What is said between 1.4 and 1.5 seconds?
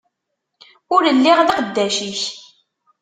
d